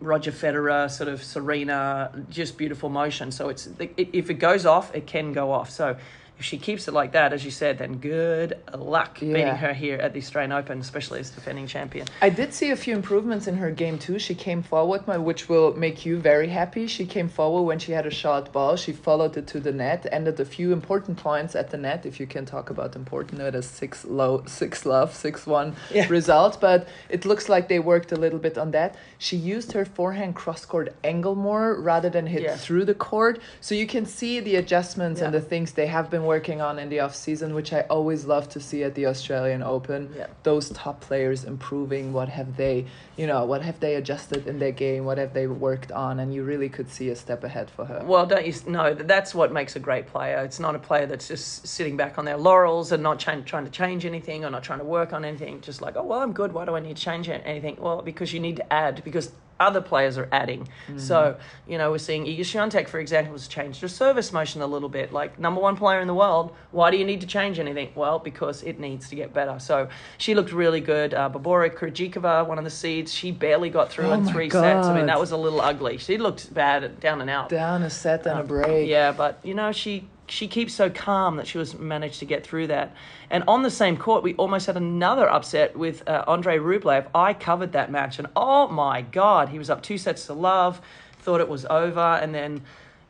Roger 0.00 0.32
Federer 0.32 0.90
sort 0.90 1.08
of 1.08 1.22
Serena, 1.22 2.10
just 2.30 2.58
beautiful 2.58 2.88
motion. 2.88 3.30
So 3.30 3.48
it's 3.48 3.68
it, 3.78 4.08
if 4.12 4.28
it 4.28 4.34
goes 4.34 4.66
off, 4.66 4.92
it 4.92 5.06
can 5.06 5.32
go 5.32 5.52
off. 5.52 5.70
So 5.70 5.96
if 6.38 6.44
she 6.44 6.58
keeps 6.58 6.88
it 6.88 6.94
like 6.94 7.12
that, 7.12 7.32
as 7.32 7.44
you 7.44 7.50
said, 7.50 7.78
then 7.78 7.98
good 7.98 8.58
luck 8.76 9.20
Yeah. 9.22 9.32
beating 9.34 9.54
her 9.56 9.72
here 9.72 9.98
at 9.98 10.12
the 10.12 10.18
Australian 10.18 10.52
Open, 10.52 10.80
especially 10.80 11.20
as 11.20 11.30
defending 11.30 11.66
champion. 11.66 12.06
I 12.20 12.28
did 12.28 12.52
see 12.52 12.70
a 12.70 12.76
few 12.76 12.94
improvements 12.94 13.46
in 13.46 13.56
her 13.58 13.70
game 13.70 13.98
too. 13.98 14.18
She 14.18 14.34
came 14.34 14.62
forward, 14.62 15.06
which 15.06 15.48
will 15.48 15.74
make 15.76 16.04
you 16.04 16.18
very 16.18 16.48
happy. 16.48 16.86
She 16.86 17.06
came 17.06 17.28
forward 17.28 17.62
when 17.62 17.78
she 17.78 17.92
had 17.92 18.06
a 18.06 18.10
short 18.10 18.52
ball. 18.52 18.76
She 18.76 18.92
followed 18.92 19.36
it 19.36 19.46
to 19.48 19.60
the 19.60 19.72
net, 19.72 20.06
ended 20.10 20.40
a 20.40 20.44
few 20.44 20.72
important 20.72 21.18
points 21.18 21.54
at 21.54 21.70
the 21.70 21.76
net. 21.76 22.04
If 22.04 22.18
you 22.18 22.26
can 22.26 22.44
talk 22.46 22.68
about 22.68 22.96
important, 22.96 23.40
it 23.40 23.54
is 23.54 23.66
six 23.66 24.04
low, 24.04 24.42
six 24.46 24.84
love, 24.84 25.14
six 25.14 25.46
one 25.46 25.76
Yeah. 25.92 26.06
result. 26.08 26.60
But 26.60 26.88
it 27.08 27.24
looks 27.24 27.48
like 27.48 27.68
they 27.68 27.78
worked 27.78 28.10
a 28.12 28.16
little 28.16 28.38
bit 28.40 28.58
on 28.58 28.72
that. 28.72 28.96
She 29.18 29.36
used 29.36 29.72
her 29.72 29.84
forehand 29.84 30.34
cross 30.34 30.64
court 30.64 30.92
angle 31.04 31.34
more 31.36 31.74
rather 31.80 32.10
than 32.10 32.26
hit 32.26 32.42
Yeah. 32.42 32.56
through 32.56 32.84
the 32.86 32.94
court, 32.94 33.38
so 33.60 33.74
you 33.74 33.86
can 33.86 34.04
see 34.04 34.40
the 34.40 34.56
adjustments 34.56 35.20
and 35.20 35.32
the 35.32 35.40
things 35.40 35.72
they 35.72 35.86
have 35.86 36.10
been 36.10 36.23
working 36.24 36.60
on 36.60 36.78
in 36.78 36.88
the 36.88 37.00
off 37.00 37.14
season, 37.14 37.54
which 37.54 37.72
I 37.72 37.80
always 37.82 38.24
love 38.24 38.48
to 38.50 38.60
see 38.60 38.82
at 38.84 38.94
the 38.94 39.06
Australian 39.06 39.62
Open 39.62 40.12
Yeah. 40.16 40.26
those 40.42 40.70
top 40.70 41.00
players 41.00 41.44
improving 41.44 42.12
what 42.12 42.28
have 42.28 42.56
they 42.56 42.86
you 43.16 43.26
know 43.26 43.44
what 43.44 43.62
have 43.62 43.78
they 43.80 43.94
adjusted 43.94 44.46
in 44.48 44.58
their 44.58 44.72
game 44.72 45.04
what 45.04 45.18
have 45.18 45.32
they 45.34 45.46
worked 45.46 45.92
on 45.92 46.18
and 46.20 46.34
you 46.34 46.42
really 46.42 46.68
could 46.68 46.90
see 46.90 47.08
a 47.10 47.16
step 47.16 47.44
ahead 47.44 47.70
for 47.70 47.84
her 47.84 48.02
Well, 48.04 48.26
don't 48.26 48.44
you 48.46 48.52
know 48.66 48.92
that 48.94 49.06
that's 49.06 49.34
what 49.34 49.52
makes 49.52 49.76
a 49.76 49.80
great 49.80 50.06
player? 50.06 50.38
It's 50.44 50.58
not 50.58 50.74
a 50.74 50.78
player 50.78 51.06
that's 51.06 51.28
just 51.28 51.66
sitting 51.66 51.96
back 51.96 52.18
on 52.18 52.24
their 52.24 52.36
laurels 52.36 52.90
and 52.92 53.02
not 53.02 53.18
ch- 53.18 53.44
trying 53.44 53.64
to 53.64 53.70
change 53.70 54.04
anything 54.04 54.44
or 54.44 54.50
not 54.50 54.62
trying 54.64 54.80
to 54.80 54.84
work 54.84 55.12
on 55.12 55.24
anything. 55.24 55.60
Just 55.60 55.80
like, 55.80 55.96
oh, 55.96 56.02
well, 56.02 56.20
I'm 56.20 56.32
good. 56.32 56.52
Why 56.52 56.64
do 56.64 56.74
I 56.74 56.80
need 56.80 56.96
to 56.96 57.02
change 57.02 57.28
anything? 57.28 57.76
Well, 57.78 58.02
because 58.02 58.32
you 58.32 58.40
need 58.40 58.56
to 58.56 58.72
add, 58.72 59.02
because 59.04 59.30
other 59.60 59.80
players 59.80 60.18
are 60.18 60.28
adding. 60.32 60.68
So, 60.96 61.36
you 61.66 61.78
know, 61.78 61.90
we're 61.90 61.98
seeing 61.98 62.24
Iga 62.26 62.40
Swiatek, 62.40 62.88
for 62.88 62.98
example, 62.98 63.32
has 63.32 63.48
changed 63.48 63.80
her 63.80 63.88
service 63.88 64.32
motion 64.32 64.62
a 64.62 64.66
little 64.66 64.88
bit. 64.88 65.12
Like, 65.12 65.38
number 65.38 65.60
one 65.60 65.76
player 65.76 66.00
in 66.00 66.06
the 66.06 66.14
world, 66.14 66.54
why 66.70 66.90
do 66.90 66.96
you 66.96 67.04
need 67.04 67.20
to 67.20 67.26
change 67.26 67.58
anything? 67.58 67.90
Well, 67.94 68.18
because 68.18 68.62
it 68.62 68.78
needs 68.78 69.08
to 69.10 69.16
get 69.16 69.32
better. 69.32 69.58
So 69.58 69.88
she 70.18 70.34
looked 70.34 70.52
really 70.52 70.80
good. 70.80 71.14
Uh, 71.14 71.30
Barbora 71.30 71.70
Krejcikova, 71.70 72.46
one 72.46 72.58
of 72.58 72.64
the 72.64 72.70
seeds, 72.70 73.12
she 73.12 73.30
barely 73.30 73.70
got 73.70 73.90
through 73.90 74.06
Oh 74.06 74.12
in 74.14 74.26
three 74.26 74.50
sets. 74.50 74.86
I 74.86 74.94
mean, 74.94 75.06
that 75.06 75.20
was 75.20 75.30
a 75.30 75.36
little 75.36 75.60
ugly. 75.60 75.98
She 75.98 76.18
looked 76.18 76.52
bad 76.52 77.00
down 77.00 77.20
and 77.20 77.30
out. 77.30 77.48
down 77.48 77.82
a 77.82 77.90
set 77.90 78.24
down 78.24 78.38
and 78.38 78.44
a 78.44 78.48
break 78.48 78.88
Yeah, 78.88 79.12
but 79.12 79.38
you 79.42 79.54
know 79.54 79.72
she 79.72 80.08
she 80.26 80.48
keeps 80.48 80.74
so 80.74 80.90
calm 80.90 81.36
that 81.36 81.46
she 81.46 81.58
was 81.58 81.78
managed 81.78 82.18
to 82.20 82.24
get 82.24 82.46
through 82.46 82.68
that. 82.68 82.94
And 83.30 83.44
on 83.46 83.62
the 83.62 83.70
same 83.70 83.96
court, 83.96 84.22
we 84.22 84.34
almost 84.34 84.66
had 84.66 84.76
another 84.76 85.28
upset 85.28 85.76
with 85.76 86.06
uh, 86.08 86.24
Andrei 86.26 86.58
Rublev. 86.58 87.06
I 87.14 87.34
covered 87.34 87.72
that 87.72 87.90
match, 87.90 88.18
and 88.18 88.28
oh 88.34 88.68
my 88.68 89.02
god, 89.02 89.48
he 89.48 89.58
was 89.58 89.70
up 89.70 89.82
two 89.82 89.98
sets 89.98 90.26
to 90.26 90.34
love. 90.34 90.80
Thought 91.20 91.40
it 91.40 91.48
was 91.48 91.64
over, 91.66 92.00
and 92.00 92.34
then. 92.34 92.62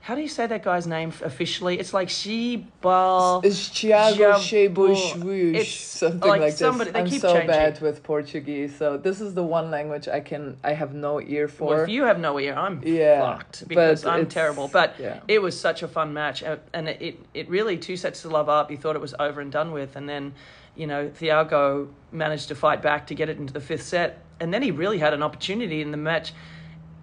How 0.05 0.15
do 0.15 0.21
you 0.21 0.29
say 0.29 0.47
that 0.47 0.63
guy's 0.63 0.87
name 0.87 1.15
officially? 1.23 1.79
It's 1.79 1.95
like 1.95 2.09
Shibal. 2.09 3.43
it's 3.43 3.71
Thiago 3.71 4.35
Jabo- 4.35 4.95
Shebush, 4.95 5.55
It's 5.55 5.71
something 5.75 6.29
like 6.29 6.41
like, 6.43 6.53
somebody- 6.53 6.91
this. 6.91 7.01
I'm 7.01 7.07
keep 7.09 7.23
so 7.23 7.29
changing. 7.33 7.47
bad 7.47 7.81
with 7.81 8.03
Portuguese, 8.03 8.77
so 8.77 8.99
this 8.99 9.23
is 9.23 9.33
the 9.33 9.43
one 9.43 9.71
language 9.71 10.07
I 10.07 10.21
can 10.21 10.59
I 10.63 10.75
have 10.75 10.93
no 10.93 11.23
ear 11.23 11.49
for. 11.49 11.69
Well, 11.71 11.81
if 11.85 11.89
you 11.89 12.03
have 12.05 12.21
no 12.21 12.39
ear, 12.39 12.53
I'm 12.55 12.83
Yeah, 12.85 13.19
fucked 13.19 13.67
because 13.67 14.05
I'm 14.05 14.27
terrible. 14.27 14.69
But 14.69 14.97
yeah. 15.01 15.21
it 15.27 15.41
was 15.41 15.59
such 15.59 15.83
a 15.83 15.89
fun 15.89 16.13
match, 16.13 16.43
uh, 16.43 16.57
and 16.75 16.87
it, 16.91 17.01
it 17.01 17.21
it 17.33 17.49
really 17.49 17.79
two 17.79 17.97
sets 17.97 18.21
to 18.23 18.29
love 18.29 18.51
up. 18.51 18.71
You 18.71 18.77
thought 18.77 18.97
it 18.97 19.03
was 19.03 19.15
over 19.19 19.41
and 19.41 19.51
done 19.51 19.73
with, 19.73 19.97
and 19.97 20.07
then 20.07 20.35
you 20.77 20.87
know 20.87 21.09
Thiago 21.19 21.89
managed 22.13 22.49
to 22.49 22.55
fight 22.55 22.83
back 22.83 23.07
to 23.07 23.15
get 23.15 23.31
it 23.31 23.39
into 23.39 23.55
the 23.55 23.61
fifth 23.61 23.85
set, 23.85 24.19
and 24.39 24.53
then 24.53 24.61
he 24.61 24.71
really 24.71 24.99
had 24.99 25.15
an 25.15 25.23
opportunity 25.23 25.81
in 25.81 25.93
the 25.93 25.97
match. 25.97 26.35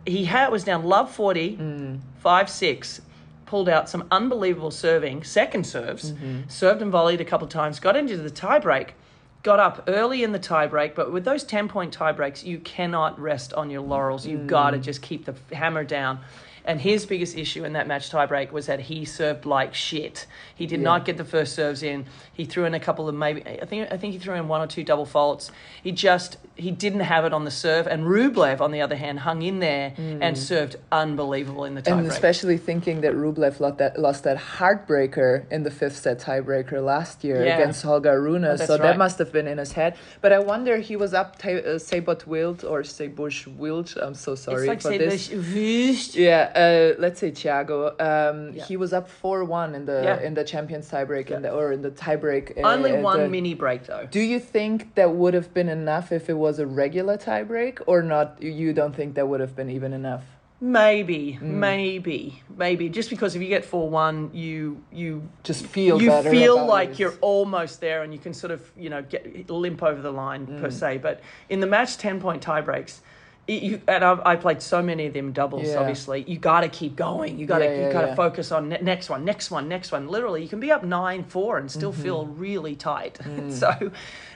He 0.05 0.25
had 0.25 0.49
was 0.51 0.63
down 0.63 0.83
love 0.85 1.11
40, 1.11 1.57
Mm. 1.57 1.99
5 2.19 2.49
6, 2.49 3.01
pulled 3.45 3.69
out 3.69 3.89
some 3.89 4.05
unbelievable 4.11 4.71
serving, 4.71 5.23
second 5.23 5.65
serves, 5.65 6.11
Mm-hmm. 6.13 6.41
served 6.47 6.81
and 6.81 6.91
volleyed 6.91 7.19
a 7.21 7.25
couple 7.25 7.45
of 7.45 7.51
times, 7.53 7.79
got 7.79 7.95
into 7.95 8.17
the 8.17 8.29
tiebreak, 8.31 8.89
got 9.43 9.59
up 9.59 9.83
early 9.87 10.23
in 10.23 10.31
the 10.31 10.39
tiebreak. 10.39 10.95
But 10.95 11.11
with 11.11 11.25
those 11.25 11.43
10 11.43 11.67
point 11.67 11.95
tiebreaks, 11.97 12.43
you 12.43 12.59
cannot 12.59 13.19
rest 13.19 13.53
on 13.53 13.69
your 13.69 13.81
laurels. 13.81 14.25
You've 14.25 14.47
got 14.47 14.71
to 14.71 14.77
Mm. 14.77 14.83
just 14.83 15.01
keep 15.01 15.25
the 15.25 15.35
hammer 15.55 15.83
down. 15.83 16.19
And 16.63 16.79
his 16.79 17.07
biggest 17.07 17.35
issue 17.35 17.65
in 17.65 17.73
that 17.73 17.87
match 17.87 18.11
tiebreak 18.11 18.51
was 18.51 18.67
that 18.67 18.81
he 18.81 19.03
served 19.03 19.47
like 19.47 19.73
shit. 19.73 20.27
He 20.53 20.67
did 20.67 20.79
not 20.79 21.05
get 21.05 21.17
the 21.17 21.25
first 21.25 21.55
serves 21.55 21.81
in. 21.81 22.05
He 22.31 22.45
threw 22.45 22.65
in 22.65 22.75
a 22.75 22.79
couple 22.79 23.09
of 23.09 23.15
maybe 23.15 23.41
I 23.43 23.65
think 23.65 23.91
I 23.91 23.97
think 23.97 24.13
he 24.13 24.19
threw 24.19 24.35
in 24.35 24.47
one 24.47 24.61
or 24.61 24.67
two 24.67 24.83
double 24.83 25.07
faults. 25.07 25.49
He 25.83 25.91
just 25.91 26.37
he 26.61 26.71
didn't 26.85 27.05
have 27.13 27.23
it 27.25 27.33
on 27.33 27.43
the 27.49 27.51
serve. 27.65 27.87
And 27.87 27.99
Rublev, 28.05 28.61
on 28.61 28.71
the 28.71 28.81
other 28.81 28.95
hand, 28.95 29.19
hung 29.27 29.41
in 29.41 29.57
there 29.59 29.93
and 29.97 30.37
served 30.37 30.75
unbelievable 30.91 31.65
in 31.65 31.73
the 31.75 31.81
tiebreak. 31.81 31.93
Mm. 31.95 31.99
And 31.99 32.07
especially 32.07 32.57
thinking 32.69 33.01
that 33.01 33.13
Rublev 33.13 33.59
lost 33.59 33.77
that, 33.79 33.99
lost 33.99 34.23
that 34.25 34.37
heartbreaker 34.37 35.31
in 35.51 35.63
the 35.63 35.71
fifth 35.71 35.97
set 35.97 36.19
tiebreaker 36.19 36.83
last 36.83 37.23
year 37.23 37.43
Yeah. 37.43 37.55
against 37.57 37.83
Holger 37.83 38.21
Rune. 38.21 38.41
that's 38.43 38.65
so 38.67 38.77
that 38.77 38.97
must 38.97 39.17
have 39.19 39.31
been 39.31 39.47
in 39.47 39.57
his 39.57 39.71
head. 39.73 39.95
But 40.21 40.31
I 40.33 40.39
wonder, 40.39 40.77
he 40.77 40.95
was 40.95 41.13
up 41.13 41.37
ta- 41.37 41.49
uh, 41.71 41.79
Sabot 41.79 42.25
Wild 42.27 42.63
or 42.63 42.81
Sabush 42.81 43.47
Wild. 43.57 43.93
I'm 44.01 44.13
so 44.13 44.35
sorry 44.35 44.67
it's 44.67 44.67
like 44.67 44.81
for 44.81 44.97
this. 44.97 45.29
Yeah, 46.15 46.51
uh, 46.95 47.01
let's 47.01 47.19
say 47.19 47.31
Thiago. 47.31 47.79
Um, 48.09 48.53
Yeah. 48.53 48.63
He 48.65 48.75
was 48.77 48.91
up 48.93 49.07
four 49.21 49.43
one 49.43 49.75
in 49.75 49.85
the 49.85 49.99
Yeah. 50.03 50.27
in 50.27 50.33
the 50.39 50.43
champions 50.43 50.89
tiebreak 50.91 51.31
in 51.31 51.41
the 51.43 51.51
or 51.51 51.71
in 51.71 51.81
the 51.81 51.91
tiebreak. 51.91 52.45
uh, 52.57 52.67
Only 52.73 52.91
at 52.91 53.03
one 53.03 53.19
the- 53.21 53.29
mini 53.29 53.53
break 53.53 53.81
though. 53.87 54.05
Do 54.09 54.19
you 54.33 54.39
think 54.39 54.95
that 54.95 55.09
would 55.21 55.33
have 55.33 55.49
been 55.53 55.69
enough 55.69 56.11
if 56.11 56.29
it 56.29 56.37
was 56.45 56.50
a 56.59 56.65
regular 56.65 57.17
tiebreak, 57.17 57.79
or 57.87 58.01
not? 58.01 58.41
You- 58.41 58.73
don't 58.73 58.95
think 58.95 59.15
that 59.15 59.27
would 59.27 59.39
have 59.41 59.55
been 59.55 59.69
even 59.69 59.93
enough? 59.93 60.23
Maybe, 60.63 61.39
Mm. 61.41 61.41
maybe, 61.41 62.43
maybe. 62.55 62.87
Just 62.87 63.09
because 63.09 63.35
if 63.35 63.41
you 63.41 63.47
get 63.47 63.65
four 63.65 63.89
one, 63.89 64.29
you 64.31 64.81
you 64.93 65.23
Just 65.43 65.65
feel 65.65 65.99
you 66.01 66.11
feel 66.21 66.63
like 66.65 66.91
it. 66.91 66.99
you're 66.99 67.15
almost 67.21 67.81
there, 67.81 68.03
and 68.03 68.13
you 68.13 68.19
can 68.19 68.33
sort 68.33 68.51
of 68.51 68.61
you 68.77 68.89
know 68.91 69.01
get 69.01 69.49
limp 69.49 69.81
over 69.81 69.99
the 70.01 70.11
line 70.11 70.45
Mm. 70.45 70.61
per 70.61 70.69
se. 70.69 70.99
But 70.99 71.19
in 71.49 71.61
the 71.61 71.67
match 71.67 71.97
ten 71.97 72.19
point 72.21 72.41
tie 72.43 72.61
breaks. 72.61 72.99
it- 72.99 73.05
You, 73.47 73.81
and 73.87 74.03
I've, 74.03 74.19
I 74.21 74.35
played 74.37 74.61
so 74.61 74.81
many 74.81 75.07
of 75.07 75.13
them 75.13 75.33
doubles. 75.33 75.67
Yeah. 75.67 75.77
Obviously, 75.79 76.23
you 76.25 76.37
got 76.37 76.61
to 76.61 76.69
keep 76.69 76.95
going. 76.95 77.37
You 77.37 77.45
got 77.45 77.57
to 77.59 77.65
Yeah, 77.65 77.75
you 77.75 77.81
yeah, 77.87 77.91
got 77.91 78.05
to 78.05 78.15
focus 78.15 78.51
on 78.51 78.69
ne- 78.69 78.79
next 78.81 79.09
one, 79.09 79.25
next 79.25 79.51
one, 79.51 79.67
next 79.67 79.91
one. 79.91 80.07
Literally, 80.07 80.41
you 80.41 80.47
can 80.47 80.59
be 80.61 80.71
up 80.71 80.83
nine 80.83 81.23
four 81.25 81.57
and 81.57 81.69
still 81.69 81.91
Mm-hmm. 81.91 82.01
feel 82.03 82.25
really 82.27 82.75
tight. 82.75 83.19
Mm. 83.31 83.51
so, 83.51 83.91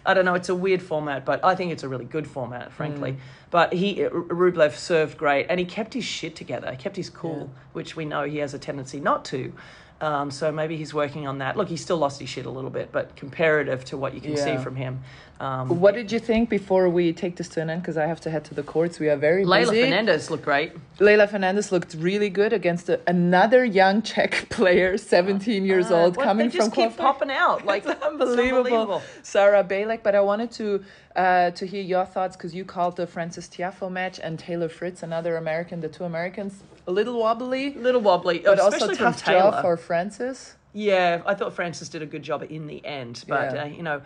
I 0.06 0.14
don't 0.14 0.26
know. 0.26 0.34
It's 0.34 0.50
a 0.50 0.56
weird 0.56 0.82
format, 0.82 1.24
but 1.24 1.44
I 1.46 1.56
think 1.56 1.72
it's 1.72 1.84
a 1.84 1.88
really 1.90 2.06
good 2.06 2.28
format, 2.28 2.72
frankly. 2.74 3.14
Mm. 3.14 3.18
But 3.52 3.74
he 3.74 4.04
R- 4.04 4.10
Rublev 4.10 4.74
served 4.76 5.18
great, 5.18 5.46
and 5.50 5.60
he 5.60 5.66
kept 5.66 5.94
his 5.94 6.04
shit 6.04 6.36
together. 6.36 6.70
He 6.72 6.78
kept 6.78 6.96
his 6.98 7.10
cool, 7.10 7.50
which 7.74 7.96
we 7.96 8.06
know 8.06 8.24
he 8.24 8.40
has 8.40 8.54
a 8.54 8.60
tendency 8.60 9.00
not 9.00 9.24
to. 9.26 9.54
Um, 10.02 10.30
so 10.30 10.52
maybe 10.52 10.76
he's 10.76 10.94
working 10.94 11.26
on 11.26 11.38
that. 11.38 11.56
Look, 11.56 11.70
he 11.70 11.78
still 11.78 11.98
lost 11.98 12.20
his 12.20 12.28
shit 12.28 12.46
a 12.46 12.50
little 12.50 12.70
bit, 12.70 12.92
but 12.92 13.16
comparative 13.16 13.86
to 13.86 13.98
what 13.98 14.14
you 14.14 14.20
can 14.20 14.36
see 14.36 14.58
from 14.58 14.76
him, 14.76 15.00
um, 15.40 15.80
What 15.82 15.96
did 15.96 16.12
you 16.12 16.20
think 16.20 16.50
before 16.50 16.88
we 16.90 17.12
take 17.12 17.36
this 17.36 17.50
to 17.50 17.62
an 17.62 17.70
end? 17.70 17.82
Because 17.82 17.98
I 17.98 18.06
have 18.06 18.22
to 18.22 18.30
head 18.30 18.46
to 18.46 18.54
the 18.54 18.64
courts. 18.64 19.00
We 19.00 19.10
are 19.10 19.18
very 19.18 19.44
Leylah 19.44 19.70
busy. 19.72 19.82
Fernandez 19.84 20.32
looked 20.32 20.46
great. 20.46 20.72
Leylah 21.00 21.30
Fernandez 21.30 21.72
looked 21.72 21.94
really 21.96 22.30
good 22.30 22.54
against 22.54 22.88
a, 22.90 23.00
another 23.08 23.66
young 23.66 24.02
Czech 24.02 24.48
player, 24.50 24.98
17 24.98 25.66
years 25.66 25.92
Uh, 25.92 25.96
old, 26.04 26.16
well, 26.18 26.26
coming 26.26 26.48
they 26.50 26.58
just 26.58 26.74
from 26.74 26.90
keep 26.90 26.98
popping 26.98 27.32
out. 27.32 27.66
Like 27.72 27.86
It's 27.86 28.02
unbelievable. 28.02 29.02
Sara 29.24 29.64
Bejlek, 29.64 30.04
but 30.04 30.16
I 30.16 30.22
wanted 30.22 30.52
to 30.52 30.84
uh, 31.16 31.52
to 31.52 31.66
hear 31.66 31.82
your 31.82 32.06
thoughts 32.06 32.36
because 32.36 32.54
you 32.54 32.66
called 32.66 32.96
the 32.98 33.08
Frances 33.08 33.48
Tiafoe 33.48 33.90
match 33.92 34.20
and 34.22 34.38
Taylor 34.38 34.68
Fritz, 34.70 35.02
another 35.04 35.38
American, 35.38 35.80
the 35.82 35.88
two 35.90 36.04
Americans, 36.04 36.64
a 36.88 36.92
little 36.92 37.18
wobbly, 37.20 37.74
Little 37.74 38.02
wobbly, 38.02 38.40
but 38.40 38.60
also 38.60 38.88
from 38.88 38.96
tough 38.98 39.24
Taylor. 39.24 39.52
job 39.52 39.62
for 39.62 39.78
Frances. 39.78 40.56
Yeah, 40.74 41.22
I 41.26 41.34
thought 41.34 41.54
Frances 41.54 41.88
did 41.88 42.02
a 42.02 42.06
good 42.06 42.22
job 42.22 42.44
in 42.50 42.68
the 42.68 42.86
end, 42.86 43.24
but 43.30 43.54
Yeah. 43.54 43.64
uh, 43.64 43.66
you 43.68 43.82
know, 43.82 44.02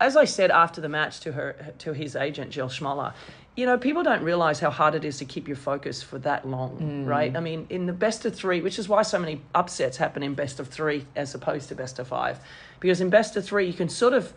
as 0.00 0.16
I 0.16 0.24
said 0.24 0.50
after 0.50 0.80
the 0.80 0.88
match 0.88 1.20
to 1.20 1.32
her 1.32 1.56
to 1.78 1.92
his 1.92 2.16
agent 2.16 2.50
Jill 2.50 2.68
Schmoller, 2.68 3.12
you 3.56 3.64
know, 3.64 3.78
people 3.78 4.02
don't 4.02 4.22
realize 4.22 4.60
how 4.60 4.68
hard 4.70 4.94
it 4.94 5.04
is 5.04 5.16
to 5.18 5.24
keep 5.24 5.48
your 5.48 5.56
focus 5.56 6.02
for 6.02 6.18
that 6.18 6.46
long, 6.46 6.76
Mm. 6.78 7.06
right? 7.06 7.34
I 7.34 7.40
mean, 7.40 7.66
in 7.70 7.86
the 7.86 7.92
best 7.94 8.26
of 8.26 8.34
three, 8.34 8.60
which 8.60 8.78
is 8.78 8.86
why 8.88 9.00
so 9.02 9.18
many 9.18 9.40
upsets 9.54 9.96
happen 9.96 10.22
in 10.22 10.34
best 10.34 10.60
of 10.60 10.68
three 10.68 11.06
as 11.16 11.34
opposed 11.34 11.68
to 11.70 11.74
best 11.74 11.98
of 11.98 12.08
five, 12.08 12.38
because 12.80 13.00
in 13.00 13.08
best 13.08 13.34
of 13.36 13.44
three 13.46 13.66
you 13.66 13.72
can 13.72 13.88
sort 13.88 14.12
of 14.12 14.32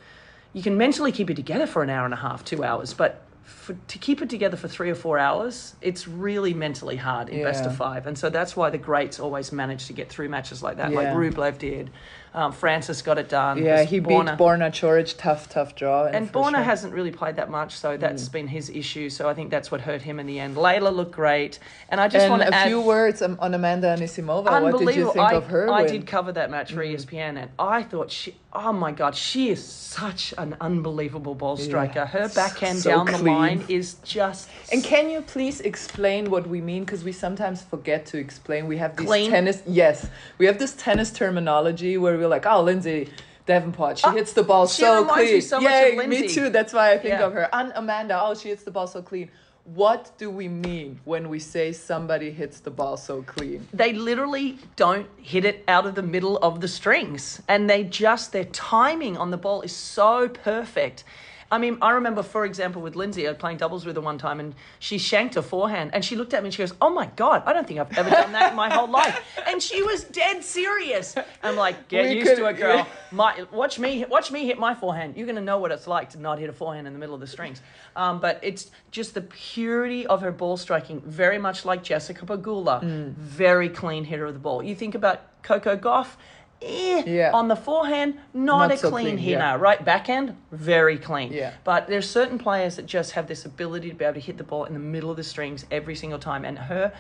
you 0.53 0.63
can 0.63 0.77
mentally 0.77 1.11
keep 1.11 1.29
it 1.29 1.35
together 1.35 1.67
for 1.67 1.83
an 1.83 1.89
hour 1.91 2.05
and 2.05 2.13
a 2.13 2.17
half, 2.17 2.43
two 2.43 2.63
hours, 2.63 2.93
but 2.93 3.21
for, 3.43 3.75
to 3.87 3.97
keep 3.99 4.21
it 4.21 4.29
together 4.29 4.57
for 4.57 4.67
three 4.67 4.89
or 4.89 4.95
four 4.95 5.19
hours, 5.19 5.75
it's 5.81 6.07
really 6.07 6.53
mentally 6.55 6.95
hard 6.95 7.29
in 7.29 7.43
best 7.43 7.65
of 7.65 7.75
five, 7.75 8.07
and 8.07 8.17
so 8.17 8.29
that's 8.29 8.55
why 8.55 8.69
the 8.69 8.77
greats 8.77 9.19
always 9.19 9.51
manage 9.51 9.85
to 9.87 9.93
get 9.93 10.09
through 10.09 10.29
matches 10.29 10.63
like 10.63 10.77
that, 10.77 10.91
like 10.91 11.05
Yeah. 11.05 11.13
Rublev 11.15 11.57
did. 11.59 11.89
Um, 12.33 12.51
Frances 12.51 13.01
got 13.01 13.17
it 13.17 13.27
done. 13.29 13.63
Yeah, 13.63 13.83
he 13.83 13.99
Borna- 13.99 14.37
beat 14.37 14.43
Borna 14.43 14.69
Coric, 14.71 15.15
tough, 15.17 15.49
tough 15.49 15.75
draw. 15.75 16.05
and 16.05 16.31
Borna 16.31 16.51
sure. 16.55 16.61
hasn't 16.63 16.93
really 16.93 17.11
played 17.11 17.35
that 17.37 17.49
much, 17.49 17.73
so 17.77 17.97
that's 17.97 18.29
Mm. 18.29 18.31
been 18.31 18.47
his 18.47 18.69
issue. 18.69 19.09
So 19.09 19.27
I 19.27 19.33
think 19.33 19.49
that's 19.49 19.71
what 19.71 19.81
hurt 19.81 20.03
him 20.03 20.19
in 20.19 20.27
the 20.27 20.39
end. 20.39 20.55
Leylah 20.55 20.95
looked 20.95 21.11
great, 21.13 21.57
and 21.89 21.99
I 21.99 22.07
just 22.07 22.23
and 22.25 22.31
want 22.31 22.43
to 22.43 22.49
a 22.49 22.51
add 22.51 22.67
few 22.67 22.81
words 22.81 23.21
on 23.21 23.53
Amanda 23.53 23.87
Anisimova. 23.97 24.61
What 24.61 24.77
did 24.79 24.95
you 24.95 25.05
think 25.05 25.17
I, 25.17 25.33
of 25.33 25.47
her? 25.47 25.69
I 25.71 25.81
win? 25.83 25.91
did 25.91 26.07
cover 26.07 26.31
that 26.33 26.51
match 26.51 26.71
for 26.73 26.83
E 26.83 26.93
ESPN, 26.93 27.37
and 27.37 27.49
I 27.57 27.83
thought 27.83 28.11
she. 28.11 28.35
Oh 28.51 28.73
my 28.73 28.91
God, 28.91 29.15
she 29.15 29.49
is 29.49 29.63
such 29.63 30.33
an 30.37 30.55
unbelievable 30.59 31.35
ball 31.35 31.55
striker. 31.55 32.05
Her 32.07 32.27
backhand 32.29 32.79
So 32.79 32.89
down 32.89 33.05
the 33.05 33.19
line 33.19 33.63
is 33.69 33.95
just. 34.03 34.49
And 34.71 34.83
can 34.83 35.09
you 35.11 35.21
please 35.21 35.61
explain 35.61 36.31
what 36.31 36.47
we 36.47 36.59
mean? 36.59 36.83
Because 36.83 37.03
we 37.03 37.11
sometimes 37.11 37.61
forget 37.61 38.07
to 38.07 38.17
explain. 38.17 38.67
We 38.67 38.77
have 38.77 38.95
these 38.97 39.05
Clean? 39.07 39.29
tennis. 39.29 39.61
Yes, 39.67 40.07
we 40.39 40.47
have 40.47 40.57
this 40.57 40.73
tennis 40.73 41.11
terminology 41.11 41.95
where 41.97 42.18
we're 42.19 42.27
like, 42.27 42.45
oh, 42.45 42.61
Lindsay 42.61 43.09
Davenport, 43.45 43.97
she 43.99 44.07
Oh, 44.07 44.11
hits 44.11 44.33
the 44.33 44.43
ball 44.43 44.67
so 44.67 45.01
reminds 45.01 45.21
me 45.23 45.27
clean. 45.29 45.41
so 45.41 45.59
yeah, 45.59 46.07
me 46.07 46.27
too. 46.27 46.49
That's 46.49 46.73
why 46.73 46.91
I 46.91 46.97
think 46.97 47.13
Yeah. 47.13 47.25
of 47.25 47.33
her. 47.33 47.49
And 47.53 47.71
Amanda, 47.75 48.19
oh, 48.21 48.35
she 48.35 48.49
hits 48.49 48.63
the 48.63 48.71
ball 48.71 48.87
so 48.87 49.01
clean. 49.01 49.31
What 49.65 50.11
do 50.17 50.31
we 50.31 50.47
mean 50.47 50.99
when 51.05 51.29
we 51.29 51.37
say 51.39 51.71
somebody 51.73 52.31
hits 52.31 52.59
the 52.59 52.71
ball 52.71 52.97
so 52.97 53.21
clean? 53.23 53.67
they 53.73 53.93
literally 53.93 54.57
don't 54.75 55.07
hit 55.17 55.45
it 55.45 55.63
out 55.67 55.85
of 55.85 55.93
the 55.95 56.01
middle 56.01 56.37
of 56.37 56.59
the 56.61 56.67
strings 56.67 57.41
and 57.47 57.69
they 57.69 57.83
just 57.83 58.31
their 58.31 58.45
timing 58.45 59.15
on 59.17 59.29
the 59.31 59.37
ball 59.37 59.61
is 59.61 59.75
so 59.75 60.27
perfect 60.29 61.03
I 61.51 61.57
mean, 61.57 61.77
I 61.81 61.91
remember, 61.91 62.21
for 62.21 62.45
example, 62.45 62.81
with 62.81 62.95
Lindsay, 62.95 63.25
I 63.27 63.31
was 63.31 63.37
playing 63.39 63.57
doubles 63.57 63.83
with 63.85 63.95
her 63.95 64.01
one 64.01 64.19
time, 64.19 64.39
and 64.39 64.53
she 64.77 64.99
shanked 64.99 65.35
a 65.35 65.41
forehand, 65.41 65.91
and 65.93 66.05
she 66.05 66.15
looked 66.15 66.33
at 66.35 66.43
me 66.43 66.47
and 66.47 66.53
she 66.53 66.61
goes, 66.61 66.73
"Oh 66.79 66.89
my 66.91 67.07
god, 67.15 67.41
I 67.45 67.53
don't 67.53 67.67
think 67.67 67.79
I've 67.79 67.97
ever 67.97 68.09
done 68.09 68.33
that 68.33 68.51
in 68.51 68.55
my 68.55 68.71
whole 68.71 68.87
life." 68.87 69.19
And 69.47 69.61
she 69.61 69.81
was 69.81 70.03
dead 70.03 70.43
serious. 70.43 71.15
I'm 71.41 71.55
like, 71.55 71.87
"Get 71.87 72.03
We 72.05 72.19
used 72.19 72.35
to 72.37 72.45
it, 72.45 72.57
girl. 72.57 72.85
My, 73.11 73.45
watch 73.51 73.79
me, 73.79 74.05
watch 74.05 74.31
me 74.31 74.45
hit 74.45 74.59
my 74.59 74.75
forehand. 74.75 75.17
You're 75.17 75.25
gonna 75.25 75.41
know 75.41 75.57
what 75.57 75.71
it's 75.71 75.87
like 75.87 76.11
to 76.11 76.19
not 76.19 76.37
hit 76.37 76.49
a 76.49 76.53
forehand 76.53 76.85
in 76.85 76.93
the 76.93 76.99
middle 76.99 77.15
of 77.15 77.21
the 77.21 77.27
strings." 77.27 77.61
Um, 77.95 78.19
but 78.19 78.39
it's 78.43 78.69
just 78.91 79.15
the 79.15 79.21
purity 79.21 80.05
of 80.05 80.21
her 80.21 80.31
ball 80.31 80.55
striking, 80.55 81.01
very 81.01 81.39
much 81.39 81.65
like 81.65 81.81
Jessica 81.83 82.25
Pegula, 82.25 82.81
Mm. 82.83 83.13
very 83.15 83.69
clean 83.69 84.03
hitter 84.03 84.25
of 84.25 84.33
the 84.33 84.39
ball. 84.39 84.61
You 84.61 84.75
think 84.75 84.93
about 84.93 85.21
Coco 85.41 85.75
Gauff. 85.75 86.15
Eh, 86.61 87.03
Yeah. 87.05 87.31
On 87.33 87.47
the 87.47 87.55
forehand, 87.55 88.15
not, 88.33 88.67
Not 88.67 88.71
a 88.73 88.77
so 88.77 88.89
clean, 88.89 89.05
clean, 89.05 89.17
hitter, 89.17 89.39
yeah. 89.39 89.55
right? 89.55 89.83
Backhand, 89.83 90.35
very 90.51 90.97
clean. 90.97 91.31
Yeah. 91.31 91.53
But 91.63 91.87
there's 91.87 92.09
certain 92.09 92.37
players 92.37 92.75
that 92.75 92.85
just 92.85 93.11
have 93.13 93.27
this 93.27 93.45
ability 93.45 93.89
to 93.89 93.95
be 93.95 94.03
able 94.05 94.15
to 94.15 94.19
hit 94.19 94.37
the 94.37 94.43
ball 94.43 94.65
in 94.65 94.73
the 94.73 94.79
middle 94.79 95.09
of 95.09 95.17
the 95.17 95.23
strings 95.23 95.65
every 95.71 95.95
single 95.95 96.19
time. 96.19 96.43
And 96.45 96.57
her 96.59 96.91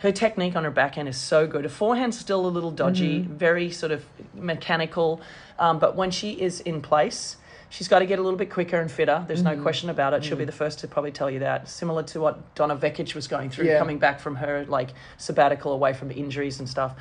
her 0.00 0.12
technique 0.12 0.54
on 0.56 0.62
her 0.64 0.70
backhand 0.70 1.08
is 1.08 1.16
so 1.16 1.46
good. 1.46 1.64
Her 1.64 1.70
forehand's 1.70 2.18
still 2.18 2.44
a 2.44 2.48
little 2.48 2.70
dodgy, 2.70 3.20
Mm-hmm. 3.20 3.34
very 3.36 3.70
sort 3.70 3.92
of 3.92 4.04
mechanical. 4.34 5.22
Um, 5.58 5.78
but 5.78 5.96
when 5.96 6.10
she 6.10 6.32
is 6.32 6.60
in 6.60 6.82
place, 6.82 7.36
she's 7.70 7.88
got 7.88 8.00
to 8.00 8.06
get 8.06 8.18
a 8.18 8.22
little 8.22 8.36
bit 8.38 8.50
quicker 8.50 8.78
and 8.78 8.90
fitter. 8.90 9.24
There's 9.26 9.42
Mm-hmm. 9.42 9.56
no 9.58 9.62
question 9.62 9.88
about 9.88 10.12
it. 10.12 10.22
She'll 10.24 10.36
be 10.36 10.44
the 10.44 10.52
first 10.52 10.80
to 10.80 10.88
probably 10.88 11.12
tell 11.12 11.30
you 11.30 11.38
that. 11.38 11.68
Similar 11.68 12.02
to 12.04 12.20
what 12.20 12.54
Donna 12.54 12.76
Vekic 12.76 13.14
was 13.14 13.26
going 13.26 13.48
through, 13.50 13.66
Yeah. 13.66 13.78
coming 13.78 13.98
back 13.98 14.20
from 14.20 14.36
her 14.36 14.66
like 14.68 14.90
sabbatical 15.16 15.72
away 15.72 15.94
from 15.94 16.10
injuries 16.10 16.58
and 16.58 16.68
stuff. 16.68 16.94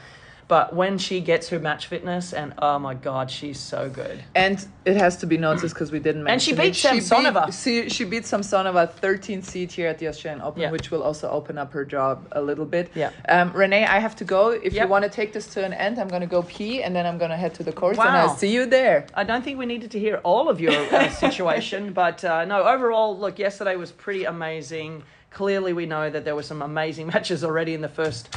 But 0.47 0.75
when 0.75 0.99
she 0.99 1.21
gets 1.21 1.49
her 1.49 1.57
match 1.59 1.87
fitness, 1.87 2.31
and 2.31 2.53
oh 2.59 2.77
my 2.77 2.93
god, 2.93 3.31
she's 3.31 3.59
so 3.59 3.89
good. 3.89 4.23
And 4.35 4.63
it 4.85 4.95
has 4.97 5.17
to 5.17 5.25
be 5.25 5.37
noticed 5.39 5.73
because 5.73 5.91
we 5.91 5.97
didn't 5.97 6.23
mention 6.23 6.33
And 6.33 6.41
she 6.41 6.51
it. 6.51 6.57
beat 6.57 7.01
Samsonova. 7.01 7.45
beat- 7.47 7.55
She, 7.55 7.89
she 7.89 8.03
beat 8.03 8.23
Samsonova 8.25 8.91
13 8.93 9.41
seed 9.41 9.71
here 9.71 9.87
at 9.87 9.97
the 9.97 10.07
Australian 10.07 10.43
Open, 10.43 10.61
Yeah. 10.61 10.69
which 10.69 10.91
will 10.91 11.01
also 11.01 11.29
open 11.31 11.57
up 11.57 11.73
her 11.73 11.83
job 11.83 12.27
a 12.33 12.41
little 12.41 12.65
bit. 12.65 12.91
Yeah. 12.93 13.09
Um, 13.27 13.51
Rennae, 13.53 13.85
I 13.87 13.97
have 13.97 14.15
to 14.17 14.23
go. 14.23 14.49
If 14.51 14.75
you 14.75 14.85
want 14.87 15.03
to 15.03 15.09
take 15.09 15.33
this 15.33 15.47
to 15.55 15.65
an 15.65 15.73
end, 15.73 15.97
I'm 15.97 16.07
going 16.09 16.21
to 16.21 16.27
go 16.27 16.43
pee 16.43 16.83
and 16.83 16.95
then 16.95 17.07
I'm 17.07 17.17
going 17.17 17.31
to 17.31 17.37
head 17.37 17.55
to 17.55 17.63
the 17.63 17.71
courts 17.73 17.97
and 17.97 18.09
I'll 18.09 18.35
see 18.35 18.53
you 18.53 18.67
there. 18.67 19.07
I 19.15 19.23
don't 19.23 19.43
think 19.43 19.57
we 19.57 19.65
needed 19.65 19.89
to 19.91 19.99
hear 19.99 20.17
all 20.23 20.47
of 20.49 20.61
your 20.61 20.73
uh, 20.93 21.09
situation, 21.25 21.91
but 21.91 22.23
uh, 22.23 22.45
no, 22.45 22.61
overall, 22.63 23.17
look, 23.17 23.39
yesterday 23.39 23.75
was 23.77 23.91
pretty 23.91 24.25
amazing. 24.25 25.01
Clearly, 25.31 25.73
we 25.73 25.85
know 25.87 26.09
that 26.09 26.23
there 26.23 26.35
were 26.35 26.43
some 26.43 26.61
amazing 26.61 27.07
matches 27.13 27.43
already 27.43 27.73
in 27.73 27.81
the 27.81 27.89
first 27.89 28.29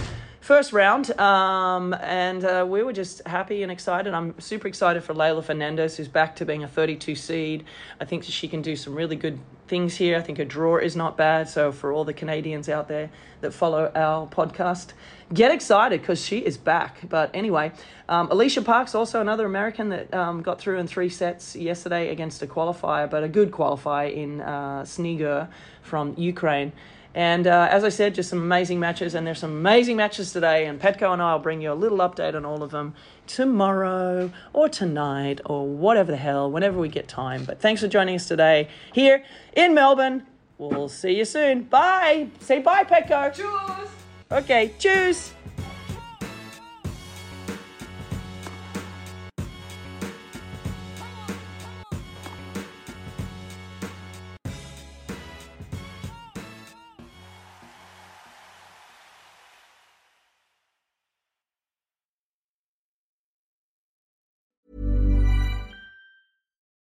first 0.48 0.72
round, 0.72 1.10
um, 1.20 1.92
and 2.00 2.42
uh, 2.42 2.64
we 2.66 2.82
were 2.82 2.94
just 2.94 3.20
happy 3.26 3.62
and 3.62 3.70
excited. 3.70 4.14
I'm 4.14 4.34
super 4.40 4.66
excited 4.66 5.04
for 5.04 5.12
Leylah 5.12 5.44
Fernandez, 5.44 5.98
who's 5.98 6.08
back 6.08 6.36
to 6.36 6.46
being 6.46 6.64
a 6.64 6.66
32 6.66 7.16
seed. 7.16 7.64
I 8.00 8.06
think 8.06 8.24
she 8.24 8.48
can 8.48 8.62
do 8.62 8.74
some 8.74 8.94
really 8.94 9.14
good 9.14 9.38
things 9.66 9.96
here. 9.96 10.16
I 10.16 10.22
think 10.22 10.38
her 10.38 10.46
draw 10.46 10.78
is 10.78 10.96
not 10.96 11.18
bad. 11.18 11.50
So 11.50 11.70
for 11.70 11.92
all 11.92 12.06
the 12.06 12.14
Canadians 12.14 12.70
out 12.70 12.88
there 12.88 13.10
that 13.42 13.52
follow 13.52 13.92
our 13.94 14.26
podcast, 14.26 14.94
get 15.34 15.50
excited 15.50 16.00
because 16.00 16.24
she 16.24 16.38
is 16.38 16.56
back. 16.56 17.06
But 17.06 17.30
anyway, 17.34 17.72
um, 18.08 18.30
Alycia 18.30 18.64
Parks, 18.64 18.94
also 18.94 19.20
another 19.20 19.44
American 19.44 19.90
that 19.90 20.14
um, 20.14 20.40
got 20.40 20.58
through 20.58 20.78
in 20.78 20.86
three 20.86 21.10
sets 21.10 21.56
yesterday 21.56 22.08
against 22.08 22.40
a 22.40 22.46
qualifier, 22.46 23.10
but 23.10 23.22
a 23.22 23.28
good 23.28 23.50
qualifier 23.50 24.10
in 24.10 24.40
uh, 24.40 25.46
from 25.82 26.14
Ukraine. 26.16 26.72
And 27.14 27.46
uh, 27.46 27.68
as 27.70 27.84
I 27.84 27.88
said, 27.88 28.14
just 28.14 28.30
some 28.30 28.40
amazing 28.40 28.78
matches, 28.78 29.14
and 29.14 29.26
there's 29.26 29.38
some 29.38 29.50
amazing 29.52 29.96
matches 29.96 30.32
today. 30.32 30.66
And 30.66 30.80
Petko 30.80 31.12
and 31.12 31.22
I 31.22 31.32
will 31.32 31.40
bring 31.40 31.60
you 31.60 31.72
a 31.72 31.74
little 31.74 31.98
update 31.98 32.34
on 32.34 32.44
all 32.44 32.62
of 32.62 32.70
them 32.70 32.94
tomorrow 33.26 34.30
or 34.52 34.68
tonight 34.68 35.40
or 35.46 35.66
whatever 35.66 36.12
the 36.12 36.18
hell, 36.18 36.50
whenever 36.50 36.78
we 36.78 36.88
get 36.88 37.08
time. 37.08 37.44
But 37.44 37.60
thanks 37.60 37.80
for 37.80 37.88
joining 37.88 38.14
us 38.14 38.28
today 38.28 38.68
here 38.92 39.24
in 39.54 39.74
Melbourne. 39.74 40.26
We'll 40.58 40.88
see 40.88 41.16
you 41.16 41.24
soon. 41.24 41.62
Bye. 41.62 42.28
Say 42.40 42.60
bye, 42.60 42.84
Petko. 42.84 43.34
Cheers. 43.34 43.88
Okay, 44.30 44.74
choose. 44.78 45.32